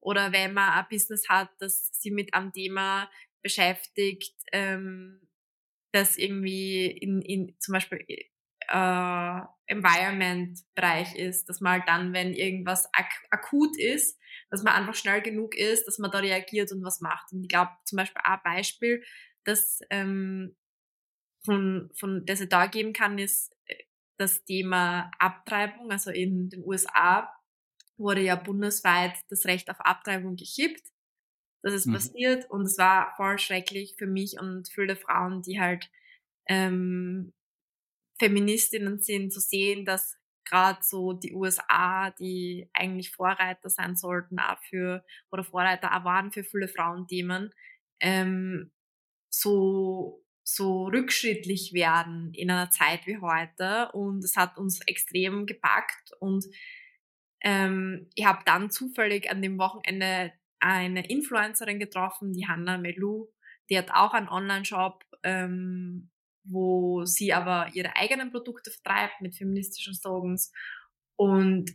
[0.00, 3.10] Oder wenn man ein Business hat, das sich mit einem Thema
[3.42, 5.20] beschäftigt, ähm,
[5.92, 8.04] das irgendwie in, in zum Beispiel
[8.68, 14.18] äh, Environment-Bereich ist, dass man halt dann, wenn irgendwas ak akut ist,
[14.50, 17.32] dass man einfach schnell genug ist, dass man da reagiert und was macht.
[17.32, 19.02] Und ich glaube zum Beispiel ein Beispiel,
[19.44, 20.56] dass ähm,
[21.46, 23.84] von, von das ich da geben kann, ist äh,
[24.18, 25.90] das Thema Abtreibung.
[25.90, 27.32] Also in den USA
[27.96, 30.82] wurde ja bundesweit das Recht auf Abtreibung gekippt.
[31.62, 31.94] Das ist mhm.
[31.94, 35.90] passiert und es war voll schrecklich für mich und viele Frauen, die halt
[36.48, 37.32] ähm,
[38.18, 44.62] Feministinnen sind, zu sehen, dass gerade so die USA, die eigentlich Vorreiter sein sollten, auch
[44.62, 47.52] für, oder Vorreiter auch waren für viele Frauenthemen,
[48.00, 48.70] ähm,
[49.28, 53.90] so so rückschrittlich werden in einer Zeit wie heute.
[53.92, 56.12] Und es hat uns extrem gepackt.
[56.20, 56.46] Und
[57.42, 63.28] ähm, ich habe dann zufällig an dem Wochenende eine Influencerin getroffen, die Hanna Melu,
[63.68, 66.10] die hat auch einen Online-Shop, ähm,
[66.44, 70.52] wo sie aber ihre eigenen Produkte vertreibt mit feministischen Slogans.
[71.16, 71.72] Und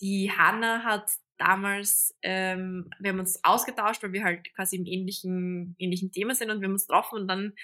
[0.00, 1.10] die Hanna hat
[1.42, 6.50] damals, ähm, wir haben uns ausgetauscht, weil wir halt quasi im ähnlichen, ähnlichen Thema sind
[6.50, 7.54] und wir haben uns getroffen und dann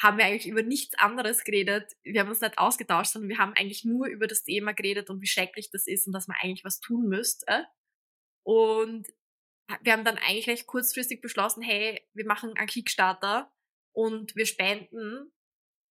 [0.00, 1.92] haben wir eigentlich über nichts anderes geredet.
[2.04, 5.20] Wir haben uns nicht ausgetauscht, sondern wir haben eigentlich nur über das Thema geredet und
[5.20, 7.66] wie schrecklich das ist und dass man eigentlich was tun müsste.
[8.44, 9.08] Und
[9.82, 13.52] wir haben dann eigentlich recht kurzfristig beschlossen, hey, wir machen einen Kickstarter
[13.92, 15.32] und wir spenden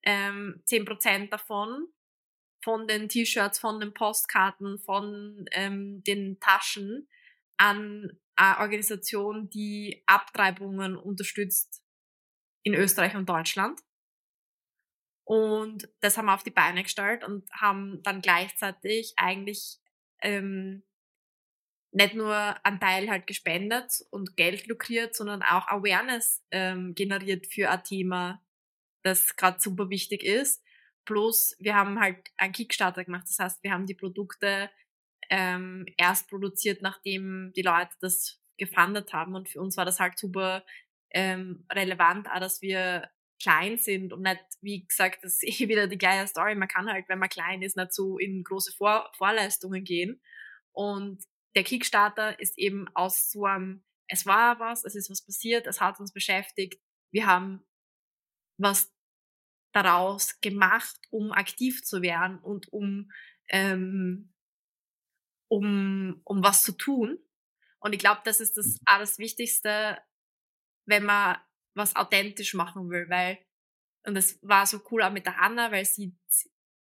[0.04, 1.88] ähm, 10% davon,
[2.64, 7.08] von den T-Shirts, von den Postkarten, von ähm, den Taschen
[7.58, 11.84] an eine Organisation, die Abtreibungen unterstützt
[12.64, 13.80] in Österreich und Deutschland.
[15.26, 19.80] Und das haben wir auf die Beine gestellt und haben dann gleichzeitig eigentlich
[20.22, 20.84] ähm,
[21.92, 27.70] nicht nur einen Teil halt gespendet und Geld lukriert, sondern auch Awareness ähm, generiert für
[27.70, 28.42] ein Thema,
[29.04, 30.64] das gerade super wichtig ist.
[31.06, 33.26] Plus, wir haben halt einen Kickstarter gemacht.
[33.28, 34.70] Das heißt, wir haben die Produkte
[35.30, 39.36] ähm, erst produziert, nachdem die Leute das gefundet haben.
[39.36, 40.64] Und für uns war das halt super
[41.12, 43.10] ähm, relevant, auch dass wir
[43.42, 46.56] klein sind und nicht, wie gesagt, das ist eh wieder die gleiche Story.
[46.56, 50.22] Man kann halt, wenn man klein ist, nicht so in große Vor Vorleistungen gehen.
[50.72, 51.24] Und
[51.56, 55.82] der Kickstarter ist eben aus so einem, es war was, es ist was passiert, es
[55.82, 56.82] hat uns beschäftigt.
[57.12, 57.66] Wir haben
[58.58, 58.94] was
[59.74, 63.12] daraus gemacht, um aktiv zu werden und um,
[63.50, 64.34] ähm,
[65.48, 67.18] um, um was zu tun.
[67.80, 69.98] Und ich glaube, das ist das alles Wichtigste,
[70.86, 71.38] wenn man
[71.76, 73.38] was authentisch machen will, weil,
[74.06, 76.16] und das war so cool auch mit der Hanna, weil sie,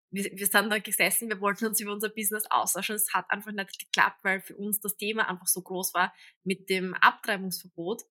[0.10, 2.96] wir, wir sind da gesessen, wir wollten uns über unser Business austauschen.
[2.96, 6.70] Es hat einfach nicht geklappt, weil für uns das Thema einfach so groß war mit
[6.70, 8.04] dem Abtreibungsverbot,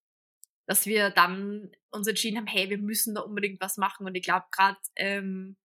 [0.66, 4.06] dass wir dann uns entschieden haben, hey, wir müssen da unbedingt was machen.
[4.06, 5.56] Und ich glaube, gerade ähm,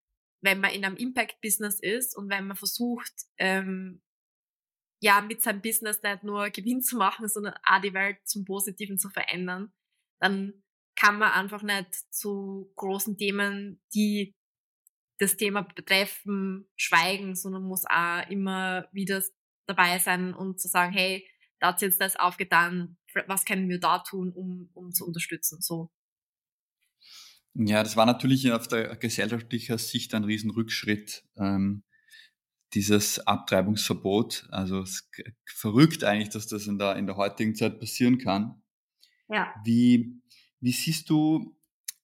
[0.42, 4.02] wenn man in einem Impact-Business ist und wenn man versucht, ähm,
[5.02, 9.00] ja, mit seinem Business nicht nur Gewinn zu machen, sondern auch die Welt zum Positiven
[9.00, 9.74] zu verändern,
[10.20, 10.54] dann
[10.96, 14.36] kann man einfach nicht zu großen Themen, die
[15.18, 19.24] das Thema betreffen, schweigen, sondern muss auch immer wieder
[19.68, 21.28] dabei sein und zu sagen, hey,
[21.60, 25.92] da hat jetzt das aufgetan, was können wir da tun, um, um zu unterstützen, so.
[27.54, 31.84] Ja, das war natürlich auf der gesellschaftlichen Sicht ein Riesenrückschritt, ähm,
[32.74, 34.48] dieses Abtreibungsverbot.
[34.50, 34.84] Also
[35.46, 38.62] verrückt eigentlich, dass das in der, in der heutigen Zeit passieren kann.
[39.30, 39.54] Ja.
[39.64, 40.22] Wie,
[40.60, 41.56] wie siehst du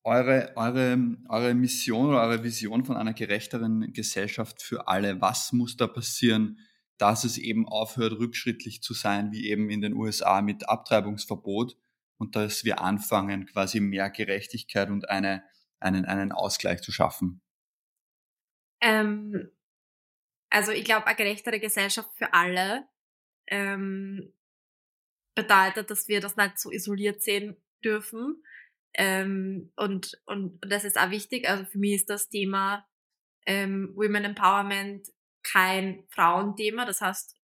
[0.03, 5.21] eure, eure, eure Mission oder eure Vision von einer gerechteren Gesellschaft für alle?
[5.21, 6.59] Was muss da passieren,
[6.97, 11.77] dass es eben aufhört, rückschrittlich zu sein, wie eben in den USA mit Abtreibungsverbot
[12.17, 15.43] und dass wir anfangen, quasi mehr Gerechtigkeit und eine,
[15.79, 17.41] einen, einen Ausgleich zu schaffen?
[18.79, 19.49] Ähm,
[20.49, 22.87] also ich glaube, eine gerechtere Gesellschaft für alle
[23.47, 24.33] ähm,
[25.35, 28.43] bedeutet, dass wir das nicht so isoliert sehen dürfen.
[28.93, 31.47] Ähm, und, und, und das ist auch wichtig.
[31.47, 32.87] Also für mich ist das Thema
[33.45, 35.07] ähm, Women Empowerment
[35.43, 36.85] kein Frauenthema.
[36.85, 37.35] Das heißt,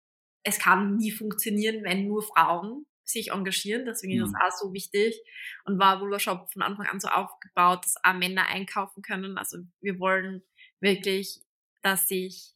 [0.43, 3.85] es kann nie funktionieren, wenn nur Frauen sich engagieren.
[3.85, 4.37] Deswegen ist das mhm.
[4.41, 5.21] auch so wichtig.
[5.65, 9.37] Und war Woolworth Shop von Anfang an so aufgebaut, dass auch Männer einkaufen können.
[9.37, 10.43] Also wir wollen
[10.79, 11.41] wirklich,
[11.81, 12.53] dass sich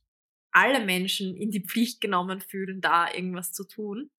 [0.58, 4.10] alle Menschen in die Pflicht genommen fühlen, da irgendwas zu tun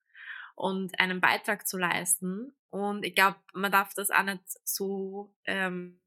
[0.55, 2.55] und einen Beitrag zu leisten.
[2.71, 6.01] Und ich glaube, man darf das auch nicht so ähm,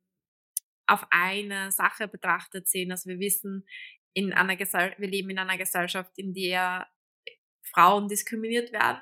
[0.88, 2.92] auf eine Sache betrachtet sehen.
[2.92, 3.68] Also wir wissen,
[4.14, 6.88] in einer Gesell wir leben in einer Gesellschaft, in der
[7.64, 9.02] Frauen diskriminiert werden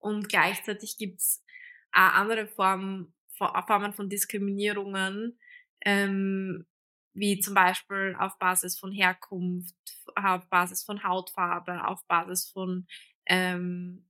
[0.00, 1.44] und gleichzeitig gibt's
[1.92, 5.38] auch andere Formen, Formen von Diskriminierungen,
[5.84, 6.66] ähm,
[7.14, 9.74] wie zum Beispiel auf Basis von Herkunft,
[10.16, 12.86] auf Basis von Hautfarbe, auf Basis von
[13.26, 14.04] ähm,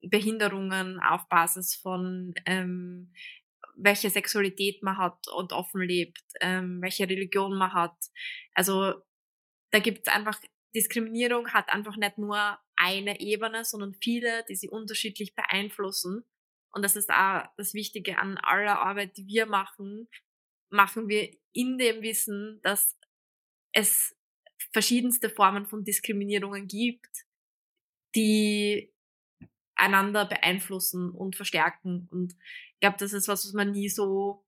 [0.00, 3.12] Behinderungen auf Basis von ähm,
[3.74, 7.96] welche Sexualität man hat und offen lebt, ähm, welche Religion man hat.
[8.54, 8.94] Also
[9.70, 10.40] da gibt es einfach,
[10.74, 16.24] Diskriminierung hat einfach nicht nur eine Ebene, sondern viele, die sie unterschiedlich beeinflussen.
[16.72, 20.08] Und das ist auch das Wichtige an aller Arbeit, die wir machen,
[20.70, 22.96] machen wir in dem Wissen, dass
[23.72, 24.16] es
[24.72, 27.24] verschiedenste Formen von Diskriminierungen gibt,
[28.14, 28.92] die
[29.76, 32.08] einander beeinflussen und verstärken.
[32.10, 34.44] Und ich glaube, das ist was, was man nie so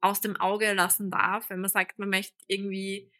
[0.00, 1.50] aus dem Auge lassen darf.
[1.50, 3.10] Wenn man sagt, man möchte irgendwie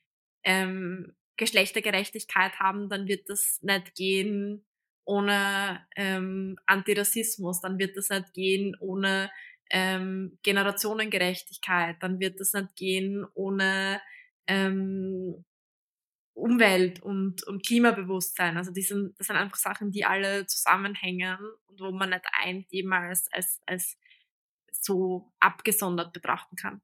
[0.44, 4.64] ähm, Geschlechtergerechtigkeit haben, dann wird das nicht gehen
[5.04, 9.30] ohne ähm, Antirassismus, dann wird das nicht gehen ohne
[9.70, 14.00] ähm, Generationengerechtigkeit, dann wird das nicht gehen ohne
[14.46, 15.44] ähm,
[16.34, 18.56] Umwelt und, und Klimabewusstsein.
[18.56, 22.66] Also die sind, das sind einfach Sachen, die alle zusammenhängen und wo man nicht ein
[22.68, 23.96] Thema als, als, als
[24.72, 26.80] so abgesondert betrachten kann.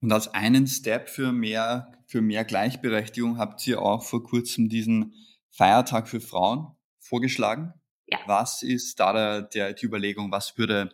[0.00, 5.14] Und als einen Step für mehr, für mehr Gleichberechtigung habt ihr auch vor kurzem diesen
[5.50, 7.72] Feiertag für Frauen vorgeschlagen.
[8.12, 8.18] Ja.
[8.26, 10.90] Was ist da der, der, die Überlegung, was würde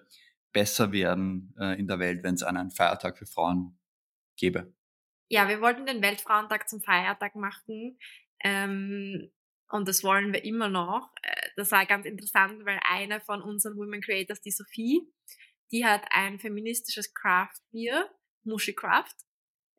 [0.53, 3.79] besser werden äh, in der Welt, wenn es einen Feiertag für Frauen
[4.37, 4.73] gäbe?
[5.29, 7.99] Ja, wir wollten den Weltfrauentag zum Feiertag machen.
[8.43, 9.31] Ähm,
[9.71, 11.11] und das wollen wir immer noch.
[11.23, 15.03] Äh, das war ganz interessant, weil eine von unseren Women Creators, die Sophie,
[15.71, 18.09] die hat ein feministisches Craft Beer,
[18.45, 19.17] Mushy Craft.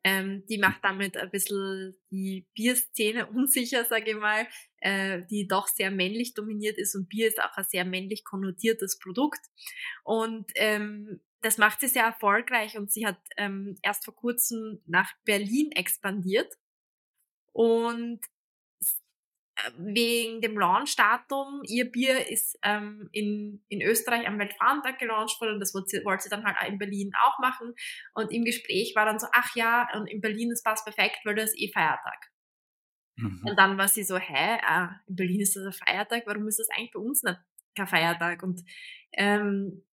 [0.02, 4.46] Ähm, die macht damit ein bisschen die Bierszene unsicher, sage ich mal,
[4.78, 8.98] äh, die doch sehr männlich dominiert ist und Bier ist auch ein sehr männlich konnotiertes
[8.98, 9.40] Produkt.
[10.04, 15.12] Und ähm, das macht sie sehr erfolgreich und sie hat ähm, erst vor kurzem nach
[15.24, 16.52] Berlin expandiert.
[17.52, 18.20] Und
[19.76, 25.60] wegen dem Launchdatum, ihr Bier ist ähm, in, in Österreich am Weltfrauentag gelauncht worden und
[25.60, 27.74] das wollte sie, wollte sie dann halt in Berlin auch machen.
[28.14, 31.34] Und im Gespräch war dann so, ach ja, und in Berlin ist passt perfekt, weil
[31.34, 32.30] das ist eh Feiertag.
[33.16, 33.44] Mhm.
[33.48, 36.58] Und dann war sie so, hä, ah, in Berlin ist das ein Feiertag, warum ist
[36.58, 37.38] das eigentlich bei uns nicht
[37.76, 38.42] kein Feiertag?
[38.42, 38.62] Und
[39.12, 39.84] ähm,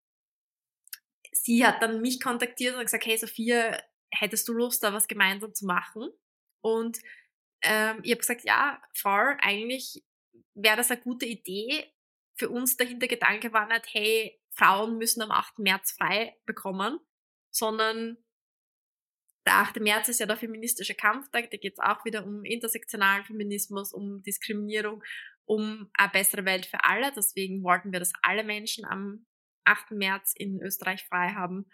[1.31, 3.77] sie hat dann mich kontaktiert und gesagt, hey Sophia,
[4.11, 6.09] hättest du Lust, da was gemeinsam zu machen?
[6.61, 6.99] Und
[7.61, 10.03] ähm, ich habe gesagt, ja, voll, eigentlich
[10.53, 11.91] wäre das eine gute Idee.
[12.37, 15.59] Für uns der Hintergedanke war nicht, hey, Frauen müssen am 8.
[15.59, 16.99] März frei bekommen,
[17.51, 18.17] sondern
[19.45, 19.79] der 8.
[19.79, 24.21] März ist ja der feministische Kampftag, da geht es auch wieder um intersektionalen Feminismus, um
[24.23, 25.03] Diskriminierung,
[25.45, 27.13] um eine bessere Welt für alle.
[27.15, 29.25] Deswegen wollten wir, dass alle Menschen am
[29.63, 29.91] 8.
[29.91, 31.69] März in Österreich frei haben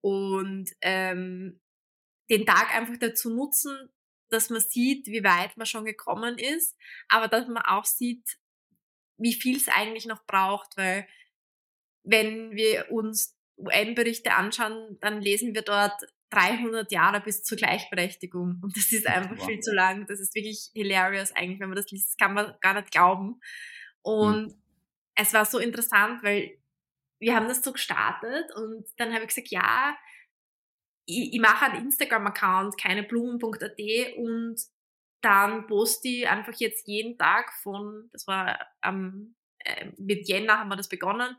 [0.00, 1.60] und ähm,
[2.30, 3.90] den Tag einfach dazu nutzen,
[4.30, 6.76] dass man sieht, wie weit man schon gekommen ist,
[7.08, 8.38] aber dass man auch sieht,
[9.16, 11.06] wie viel es eigentlich noch braucht, weil
[12.04, 18.76] wenn wir uns UN-Berichte anschauen, dann lesen wir dort 300 Jahre bis zur Gleichberechtigung und
[18.76, 19.46] das ist einfach wow.
[19.46, 20.06] viel zu lang.
[20.06, 23.40] Das ist wirklich hilarious eigentlich, wenn man das liest, das kann man gar nicht glauben.
[24.02, 24.62] Und mhm.
[25.14, 26.58] es war so interessant, weil
[27.18, 29.96] wir haben das so gestartet und dann habe ich gesagt, ja,
[31.08, 34.56] ich, ich mache einen Instagram-Account, keineblumen.at und
[35.22, 40.68] dann poste ich einfach jetzt jeden Tag von, das war ähm, äh, mit Jänner haben
[40.68, 41.36] wir das begonnen,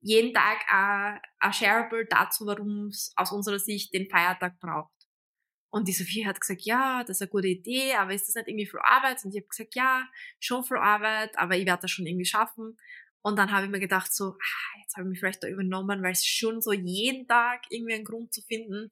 [0.00, 4.92] jeden Tag ein, ein Shareable dazu, warum es aus unserer Sicht den Feiertag braucht.
[5.70, 8.48] Und die Sophie hat gesagt, ja, das ist eine gute Idee, aber ist das nicht
[8.48, 9.24] irgendwie viel Arbeit?
[9.24, 12.78] Und ich habe gesagt, ja, schon viel Arbeit, aber ich werde das schon irgendwie schaffen.
[13.26, 16.00] Und dann habe ich mir gedacht, so, ah, jetzt habe ich mich vielleicht da übernommen,
[16.00, 18.88] weil es schon so jeden Tag irgendwie einen Grund zu finden,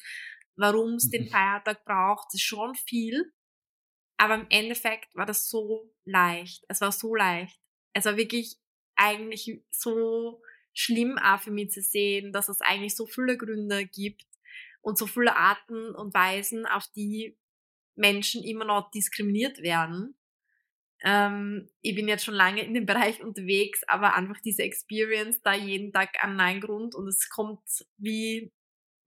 [0.57, 1.29] warum es den mhm.
[1.29, 3.33] Feiertag braucht, ist schon viel.
[4.17, 6.65] Aber im Endeffekt war das so leicht.
[6.67, 7.61] Es war so leicht.
[7.93, 8.57] Es war wirklich
[8.97, 10.43] eigentlich so
[10.73, 14.27] schlimm auch für mich zu sehen, dass es eigentlich so viele Gründe gibt
[14.81, 17.39] und so viele Arten und Weisen, auf die
[17.95, 20.17] Menschen immer noch diskriminiert werden.
[21.05, 25.53] Ähm, ich bin jetzt schon lange in dem Bereich unterwegs, aber einfach diese Experience da
[25.53, 27.61] jeden Tag an einen Grund und es kommt
[27.99, 28.53] wie,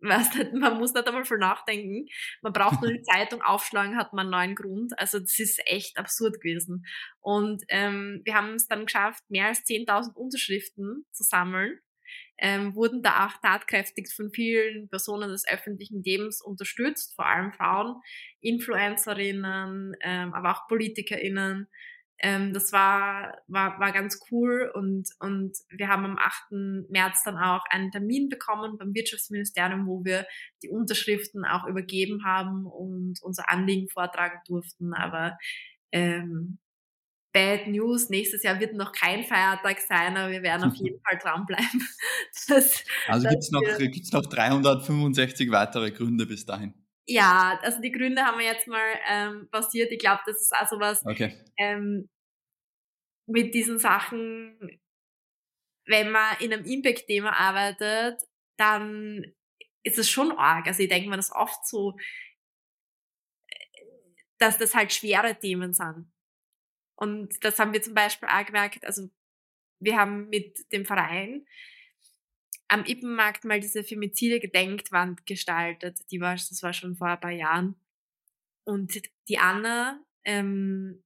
[0.01, 2.07] weißt du, man muss nicht einmal voll nachdenken.
[2.43, 4.97] Man braucht nur die Zeitung aufschlagen, hat man einen neuen Grund.
[4.99, 6.85] Also das ist echt absurd gewesen.
[7.19, 11.79] Und ähm, wir haben es dann geschafft, mehr als 10.000 Unterschriften zu sammeln
[12.39, 17.95] ähm, wurden da auch tatkräftig von vielen Personen des öffentlichen Lebens unterstützt, vor allem Frauen,
[18.41, 21.67] Influencerinnen, ähm, aber auch PolitikerInnen.
[22.19, 26.89] Ähm, das war, war, war ganz cool und, und wir haben am 8.
[26.89, 30.25] März dann auch einen Termin bekommen beim Wirtschaftsministerium, wo wir
[30.63, 34.93] die Unterschriften auch übergeben haben und unser Anliegen vortragen durften.
[34.93, 35.37] Aber
[35.91, 36.57] ähm,
[37.37, 38.09] Bad News.
[38.09, 41.87] Nächstes Jahr wird noch kein Feiertag sein, aber wir werden auf jeden Fall dranbleiben.
[42.49, 46.73] Das, also gibt es noch, gibt's noch 365 weitere Gründe bis dahin?
[47.05, 49.91] Ja, also die Gründe haben wir jetzt mal ähm, passiert.
[49.91, 51.35] Ich glaube, das ist also was okay.
[51.57, 52.07] ähm,
[53.27, 54.79] mit diesen Sachen,
[55.85, 58.21] wenn man in einem Impact-Thema arbeitet,
[58.57, 59.25] dann
[59.83, 60.67] ist es schon arg.
[60.67, 61.97] Also ich denke mir das oft so,
[64.37, 66.11] dass das halt schwere Themen sind.
[66.97, 69.09] Und das haben wir zum Beispiel auch gemerkt, also
[69.79, 71.45] wir haben mit dem Verein
[72.67, 75.99] am Ippenmarkt mal diese Femizide Gedenkwand gestaltet.
[76.11, 77.79] Die war, das war schon vor ein paar Jahren.
[78.65, 81.03] Und die Anna ähm,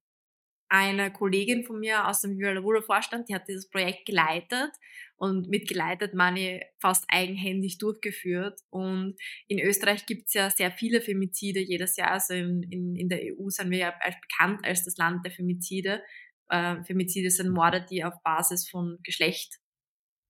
[0.72, 4.72] eine Kollegin von mir aus dem Viva la Vorstand, die hat dieses Projekt geleitet
[5.18, 8.62] und mitgeleitet meine fast eigenhändig durchgeführt.
[8.70, 9.18] Und
[9.50, 12.12] in Österreich gibt es ja sehr viele Femizide jedes Jahr.
[12.12, 15.34] Also in, in, in der EU sind wir ja als bekannt als das Land der
[15.34, 16.02] Femizide.
[16.48, 19.60] Äh, Femizide sind Morde, die auf Basis von Geschlecht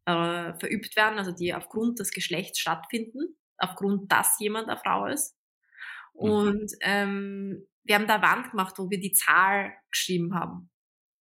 [0.07, 5.37] äh, verübt werden, also die aufgrund des Geschlechts stattfinden, aufgrund, dass jemand eine Frau ist.
[6.15, 6.19] Mhm.
[6.19, 10.69] Und ähm, wir haben da Wand gemacht, wo wir die Zahl geschrieben haben.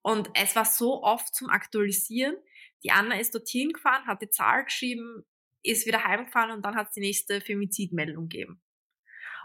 [0.03, 2.37] Und es war so oft zum Aktualisieren.
[2.83, 5.25] Die Anna ist dorthin gefahren, hat die Zahl geschrieben,
[5.63, 8.63] ist wieder heimgefahren und dann hat es die nächste Femizidmeldung gegeben.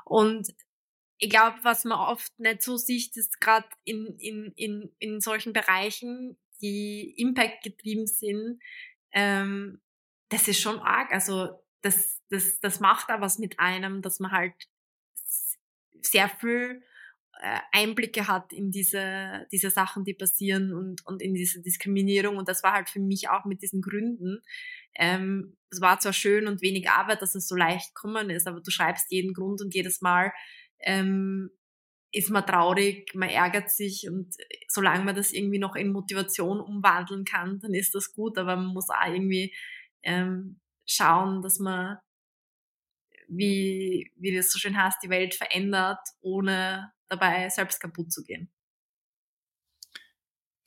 [0.06, 0.54] Und
[1.18, 5.54] ich glaube, was man oft nicht so sieht, ist gerade in, in, in, in solchen
[5.54, 8.62] Bereichen, die Impact getrieben sind,
[9.12, 9.82] ähm,
[10.30, 11.12] das ist schon arg.
[11.12, 14.54] Also das, das, das macht da was mit einem, dass man halt
[16.02, 16.84] sehr viel
[17.72, 22.38] Einblicke hat in diese, diese Sachen, die passieren und, und in diese Diskriminierung.
[22.38, 24.42] Und das war halt für mich auch mit diesen Gründen.
[24.96, 28.62] Ähm, es war zwar schön und wenig Arbeit, dass es so leicht gekommen ist, aber
[28.62, 30.32] du schreibst jeden Grund und jedes Mal
[30.80, 31.50] ähm,
[32.12, 34.34] ist man traurig, man ärgert sich und
[34.70, 38.68] solange man das irgendwie noch in Motivation umwandeln kann, dann ist das gut, aber man
[38.68, 39.54] muss auch irgendwie
[40.02, 41.98] ähm, schauen, dass man,
[43.28, 48.52] wie, wie das so schön heißt, die Welt verändert, ohne dabei selbst kaputt zu gehen.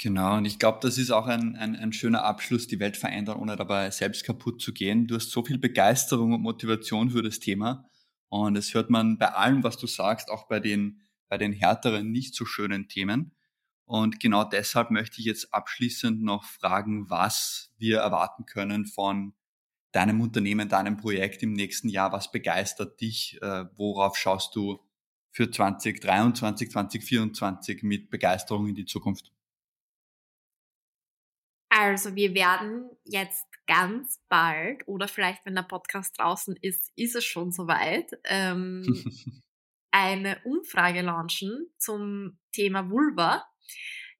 [0.00, 3.38] Genau, und ich glaube, das ist auch ein, ein, ein schöner Abschluss, die Welt verändern,
[3.38, 5.08] ohne dabei selbst kaputt zu gehen.
[5.08, 7.88] Du hast so viel Begeisterung und Motivation für das Thema
[8.28, 12.10] und das hört man bei allem, was du sagst, auch bei den, bei den härteren,
[12.10, 13.34] nicht so schönen Themen.
[13.84, 19.34] Und genau deshalb möchte ich jetzt abschließend noch fragen, was wir erwarten können von
[19.92, 22.12] deinem Unternehmen, deinem Projekt im nächsten Jahr.
[22.12, 23.38] Was begeistert dich?
[23.40, 24.78] Äh, worauf schaust du
[25.30, 29.32] für 2023, 2024 mit Begeisterung in die Zukunft?
[31.70, 37.24] Also wir werden jetzt ganz bald, oder vielleicht wenn der Podcast draußen ist, ist es
[37.24, 38.82] schon soweit, ähm,
[39.90, 43.47] eine Umfrage launchen zum Thema Vulva.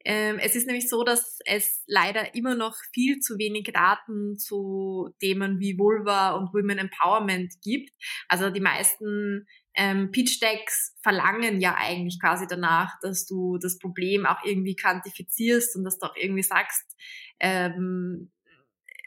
[0.08, 5.10] Ähm, es ist nämlich so, dass es leider immer noch viel zu wenig Daten zu
[5.20, 7.90] Themen wie Vulva und Women Empowerment gibt.
[8.26, 14.24] Also die meisten ähm, Pitch Decks verlangen ja eigentlich quasi danach, dass du das Problem
[14.24, 16.96] auch irgendwie quantifizierst und dass du auch irgendwie sagst,
[17.38, 18.32] ähm,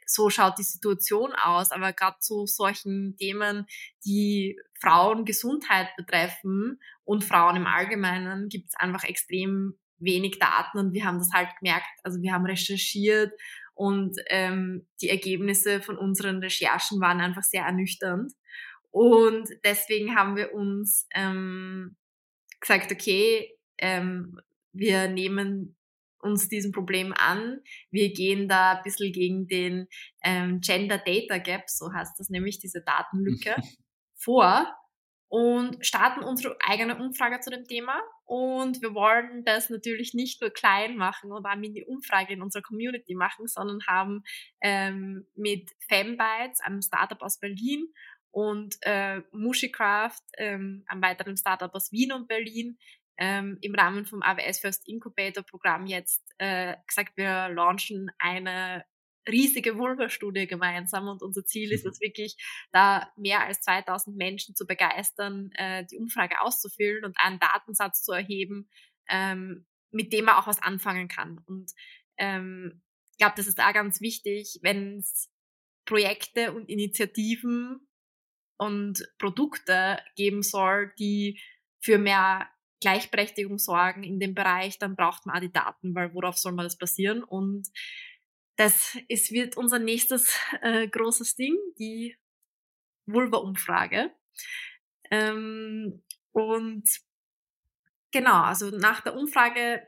[0.06, 1.72] so schaut die Situation aus.
[1.72, 3.66] Aber gerade zu solchen Themen,
[4.06, 11.06] die Frauengesundheit betreffen und Frauen im Allgemeinen, gibt es einfach extrem wenig Daten und wir
[11.06, 11.88] haben das halt gemerkt.
[12.04, 13.32] Also wir haben recherchiert
[13.74, 18.32] und ähm, die Ergebnisse von unseren Recherchen waren einfach sehr ernüchternd.
[18.92, 21.96] Und deswegen haben wir uns ähm,
[22.60, 24.40] gesagt, okay, ähm,
[24.74, 25.78] wir nehmen
[26.22, 27.62] uns diesem Problem an.
[27.90, 29.88] Wir gehen da ein bisschen gegen den
[30.24, 33.56] ähm, Gender Data Gap, so heißt das nämlich, diese Datenlücke,
[34.16, 34.68] vor
[35.30, 38.02] und starten unsere eigene Umfrage zu dem Thema.
[38.32, 43.14] Und wir wollen das natürlich nicht nur klein machen oder eine Mini-Umfrage in unserer Community
[43.14, 44.24] machen, sondern haben
[44.62, 47.92] ähm, mit Fembytes, einem Startup aus Berlin,
[48.34, 52.78] und äh, Mushicraft, ähm, einem weiteren Startup aus Wien und Berlin,
[53.18, 58.86] ähm, im Rahmen vom AWS First Incubator Programm jetzt äh, gesagt, wir launchen eine
[59.28, 62.36] riesige Vulva-Studie gemeinsam und unser Ziel ist es wirklich,
[62.72, 68.12] da mehr als 2000 Menschen zu begeistern, äh, die Umfrage auszufüllen und einen Datensatz zu
[68.12, 68.70] erheben,
[69.10, 71.40] ähm, mit dem man auch was anfangen kann.
[71.46, 71.72] Und
[72.18, 75.30] ähm, ich glaube, das ist da ganz wichtig, wenn es
[75.86, 77.88] Projekte und Initiativen
[78.58, 81.42] und Produkte geben soll, die
[81.82, 82.50] für mehr
[82.80, 86.66] Gleichberechtigung sorgen in dem Bereich, dann braucht man auch die Daten, weil worauf soll man
[86.66, 87.24] das basieren?
[87.24, 87.68] Und
[88.56, 92.18] das ist, wird unser nächstes äh, großes Ding, die
[93.06, 94.12] Vulva-Umfrage.
[95.10, 96.84] Ähm, und
[98.12, 99.82] genau, also nach der Umfrage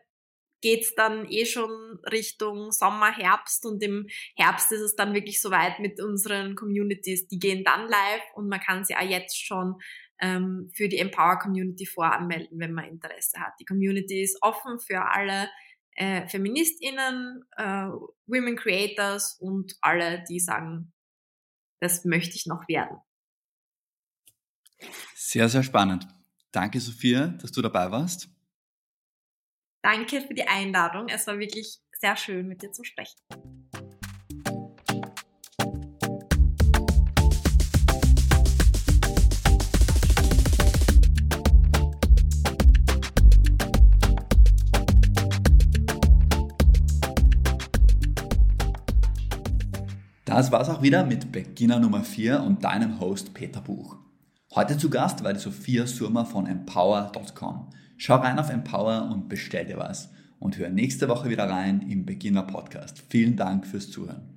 [0.62, 5.80] geht's dann eh schon Richtung Sommer, Herbst und im Herbst ist es dann wirklich soweit
[5.80, 7.28] mit unseren Communities.
[7.28, 9.76] Die gehen dann live und man kann sie auch jetzt schon
[10.22, 13.54] ähm, für die Empower Community voranmelden, wenn man Interesse hat.
[13.60, 15.50] Die Community ist offen für alle
[15.96, 17.88] äh, FeministInnen, äh,
[18.26, 20.94] Women Creators und alle, die sagen,
[21.82, 22.98] das möchte ich noch werden.
[25.16, 26.08] Sehr, sehr spannend.
[26.52, 28.30] Danke, Sophia, dass du dabei warst.
[29.82, 31.08] Danke für die Einladung.
[31.10, 33.18] Es war wirklich sehr schön, mit dir zu sprechen.
[50.36, 53.98] Das war's auch wieder mit Beginner Nummer 4 und deinem Host Peter Buch.
[54.56, 57.70] Heute zu Gast war die Sophia Surma von empower.com.
[57.98, 60.10] Schau rein auf Empower und bestell dir was.
[60.40, 63.04] Und hör nächste Woche wieder rein im Beginner Podcast.
[63.10, 64.33] Vielen Dank fürs Zuhören.